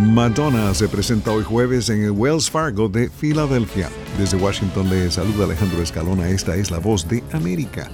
Madonna 0.00 0.74
se 0.74 0.88
presenta 0.88 1.30
hoy 1.30 1.44
jueves 1.44 1.88
en 1.88 2.02
el 2.02 2.10
Wells 2.10 2.50
Fargo 2.50 2.88
de 2.88 3.08
Filadelfia. 3.08 3.88
Desde 4.18 4.36
Washington 4.36 4.90
le 4.90 5.08
saluda 5.08 5.44
Alejandro 5.44 5.80
Escalona, 5.80 6.28
esta 6.28 6.56
es 6.56 6.72
la 6.72 6.78
voz 6.78 7.08
de 7.08 7.22
América. 7.30 7.88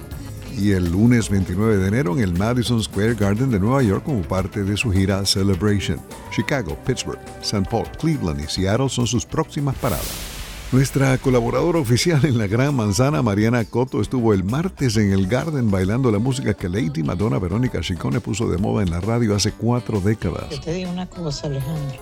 Y 0.57 0.73
el 0.73 0.91
lunes 0.91 1.29
29 1.29 1.77
de 1.77 1.89
enero 1.89 2.15
en 2.15 2.21
el 2.21 2.33
Madison 2.33 2.83
Square 2.83 3.17
Garden 3.17 3.51
de 3.51 3.61
Nueva 3.61 3.83
York 3.83 4.05
como 4.05 4.23
parte 4.23 4.65
de 4.65 4.79
su 4.79 4.91
gira 4.91 5.27
Celebration. 5.27 6.01
Chicago, 6.31 6.75
Pittsburgh, 6.87 7.21
St. 7.43 7.69
Paul, 7.71 7.87
Cleveland 8.01 8.41
y 8.41 8.49
Seattle 8.49 8.89
son 8.89 9.07
sus 9.07 9.27
próximas 9.27 9.77
paradas. 9.77 10.30
Nuestra 10.73 11.19
colaboradora 11.19 11.81
oficial 11.81 12.25
en 12.25 12.39
la 12.39 12.47
Gran 12.47 12.77
Manzana, 12.77 13.23
Mariana 13.23 13.65
Coto, 13.65 14.01
estuvo 14.01 14.33
el 14.33 14.45
martes 14.45 14.97
en 14.97 15.11
el 15.11 15.27
Garden 15.27 15.69
bailando 15.69 16.13
la 16.13 16.21
música 16.21 16.55
que 16.55 16.69
Lady 16.69 17.03
Madonna 17.03 17.41
Verónica 17.41 17.81
Chicone 17.81 18.21
puso 18.21 18.49
de 18.49 18.57
moda 18.57 18.85
en 18.85 18.91
la 18.91 19.01
radio 19.01 19.35
hace 19.35 19.51
cuatro 19.51 20.01
décadas. 20.01 20.49
Yo 20.49 20.61
te 20.61 20.73
digo 20.73 20.93
una 20.93 21.07
cosa, 21.07 21.49
Alejandro. 21.49 21.99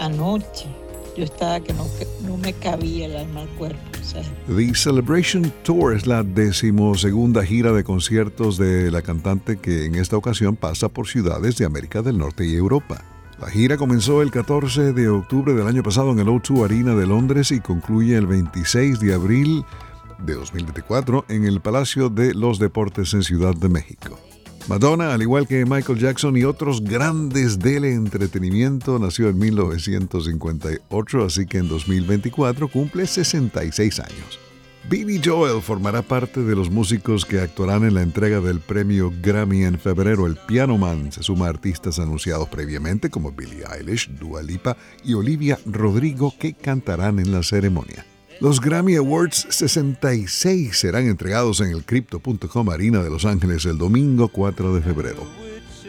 Anoche 0.00 0.66
yo 1.14 1.24
estaba 1.24 1.60
que 1.60 1.74
no, 1.74 1.86
no 2.26 2.38
me 2.38 2.54
cabía 2.54 3.04
el 3.04 3.16
alma 3.16 3.40
al 3.40 3.48
cuerpo. 3.50 3.80
The 4.48 4.74
Celebration 4.74 5.52
Tour 5.62 5.94
es 5.94 6.06
la 6.06 6.22
decimosegunda 6.22 7.44
gira 7.44 7.72
de 7.72 7.84
conciertos 7.84 8.56
de 8.56 8.90
la 8.90 9.02
cantante 9.02 9.58
que 9.58 9.84
en 9.84 9.94
esta 9.94 10.16
ocasión 10.16 10.56
pasa 10.56 10.88
por 10.88 11.06
ciudades 11.06 11.58
de 11.58 11.66
América 11.66 12.00
del 12.00 12.16
Norte 12.16 12.46
y 12.46 12.54
Europa. 12.54 13.04
La 13.40 13.50
gira 13.50 13.76
comenzó 13.76 14.22
el 14.22 14.30
14 14.30 14.94
de 14.94 15.08
octubre 15.10 15.52
del 15.52 15.66
año 15.66 15.82
pasado 15.82 16.10
en 16.10 16.18
el 16.18 16.26
O2 16.26 16.64
Arena 16.64 16.94
de 16.94 17.06
Londres 17.06 17.52
y 17.52 17.60
concluye 17.60 18.16
el 18.16 18.26
26 18.26 18.98
de 18.98 19.12
abril 19.12 19.62
de 20.24 20.34
2024 20.34 21.26
en 21.28 21.44
el 21.44 21.60
Palacio 21.60 22.08
de 22.08 22.32
los 22.32 22.58
Deportes 22.58 23.12
en 23.12 23.22
Ciudad 23.22 23.54
de 23.54 23.68
México. 23.68 24.18
Madonna, 24.68 25.12
al 25.12 25.20
igual 25.20 25.46
que 25.46 25.66
Michael 25.66 25.98
Jackson 25.98 26.36
y 26.36 26.44
otros 26.44 26.82
grandes 26.82 27.58
del 27.58 27.84
entretenimiento, 27.84 28.98
nació 28.98 29.28
en 29.28 29.38
1958, 29.38 31.24
así 31.24 31.44
que 31.46 31.58
en 31.58 31.68
2024 31.68 32.68
cumple 32.68 33.06
66 33.06 34.00
años. 34.00 34.45
Billy 34.88 35.20
Joel 35.22 35.62
formará 35.62 36.00
parte 36.00 36.42
de 36.42 36.54
los 36.54 36.70
músicos 36.70 37.24
que 37.24 37.40
actuarán 37.40 37.82
en 37.82 37.94
la 37.94 38.02
entrega 38.02 38.40
del 38.40 38.60
premio 38.60 39.12
Grammy 39.20 39.64
en 39.64 39.80
febrero. 39.80 40.26
El 40.26 40.36
Piano 40.36 40.78
Man 40.78 41.10
se 41.10 41.24
suma 41.24 41.46
a 41.46 41.48
artistas 41.48 41.98
anunciados 41.98 42.48
previamente 42.48 43.10
como 43.10 43.32
Billie 43.32 43.64
Eilish, 43.68 44.08
Dua 44.10 44.44
Lipa 44.44 44.76
y 45.04 45.14
Olivia 45.14 45.58
Rodrigo 45.66 46.32
que 46.38 46.54
cantarán 46.54 47.18
en 47.18 47.32
la 47.32 47.42
ceremonia. 47.42 48.06
Los 48.40 48.60
Grammy 48.60 48.94
Awards 48.94 49.48
66 49.50 50.78
serán 50.78 51.08
entregados 51.08 51.60
en 51.60 51.70
el 51.70 51.84
Crypto.com 51.84 52.70
Arena 52.70 53.02
de 53.02 53.10
Los 53.10 53.24
Ángeles 53.24 53.64
el 53.64 53.78
domingo 53.78 54.28
4 54.28 54.72
de 54.72 54.82
febrero. 54.82 55.45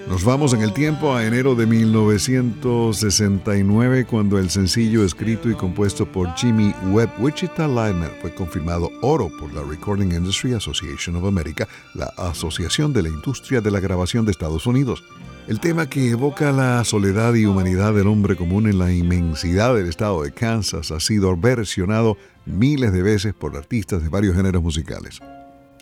Nos 0.09 0.23
vamos 0.23 0.53
en 0.53 0.61
el 0.61 0.72
tiempo 0.72 1.13
a 1.13 1.25
enero 1.25 1.53
de 1.53 1.66
1969 1.66 4.05
cuando 4.05 4.39
el 4.39 4.50
sencillo 4.50 5.03
escrito 5.03 5.50
y 5.50 5.53
compuesto 5.53 6.09
por 6.09 6.33
Jimmy 6.36 6.73
Webb 6.91 7.09
Wichita 7.19 7.67
Lineman 7.67 8.11
fue 8.22 8.33
confirmado 8.33 8.89
oro 9.02 9.30
por 9.38 9.53
la 9.53 9.63
Recording 9.63 10.13
Industry 10.13 10.53
Association 10.53 11.17
of 11.17 11.25
America, 11.25 11.67
la 11.94 12.05
Asociación 12.17 12.94
de 12.94 13.03
la 13.03 13.09
Industria 13.09 13.59
de 13.59 13.69
la 13.69 13.81
Grabación 13.81 14.23
de 14.23 14.31
Estados 14.31 14.66
Unidos. 14.66 15.03
El 15.50 15.59
tema 15.59 15.89
que 15.89 16.09
evoca 16.09 16.53
la 16.53 16.85
soledad 16.85 17.33
y 17.33 17.45
humanidad 17.45 17.94
del 17.94 18.08
hombre 18.08 18.38
común 18.38 18.67
en 18.67 18.80
la 18.80 18.94
inmensidad 18.94 19.75
del 19.75 19.88
estado 19.88 20.23
de 20.23 20.31
Kansas 20.31 20.91
ha 20.91 21.02
sido 21.02 21.35
versionado 21.35 22.16
miles 22.45 22.94
de 22.94 23.03
veces 23.03 23.33
por 23.33 23.58
artistas 23.58 24.02
de 24.02 24.09
varios 24.09 24.38
géneros 24.38 24.63
musicales. 24.63 25.19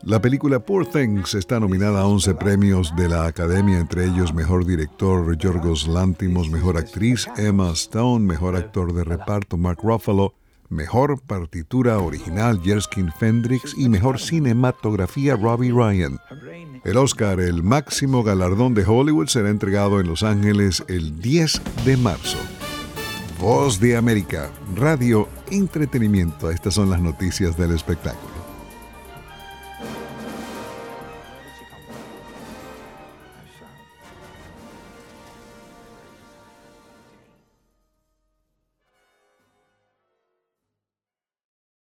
La 0.03 0.21
película 0.21 0.59
Poor 0.59 0.85
Things 0.85 1.33
está 1.33 1.59
nominada 1.59 2.01
a 2.01 2.07
11 2.07 2.35
premios 2.35 2.95
de 2.95 3.09
la 3.09 3.25
Academia, 3.25 3.79
entre 3.79 4.05
ellos 4.05 4.33
Mejor 4.33 4.65
Director 4.65 5.35
Yorgos 5.37 5.87
Lantimos, 5.87 6.49
Mejor 6.49 6.77
Actriz 6.77 7.27
Emma 7.37 7.71
Stone, 7.71 8.25
Mejor 8.25 8.55
Actor 8.55 8.93
de 8.93 9.03
Reparto 9.03 9.57
Mark 9.57 9.79
Ruffalo, 9.81 10.35
Mejor 10.69 11.21
Partitura 11.21 11.99
Original 11.99 12.61
Jerskin 12.63 13.11
Fendrix 13.11 13.75
y 13.77 13.89
Mejor 13.89 14.19
Cinematografía 14.19 15.35
Robbie 15.35 15.71
Ryan. 15.71 16.19
El 16.83 16.97
Oscar, 16.97 17.39
el 17.39 17.63
máximo 17.63 18.23
galardón 18.23 18.73
de 18.75 18.85
Hollywood, 18.85 19.27
será 19.27 19.49
entregado 19.49 19.99
en 19.99 20.07
Los 20.07 20.21
Ángeles 20.23 20.83
el 20.87 21.19
10 21.19 21.61
de 21.85 21.97
marzo. 21.97 22.37
Voz 23.39 23.79
de 23.79 23.97
América, 23.97 24.51
radio, 24.75 25.27
entretenimiento. 25.49 26.49
Estas 26.49 26.75
son 26.75 26.89
las 26.89 27.01
noticias 27.01 27.57
del 27.57 27.71
espectáculo. 27.71 28.34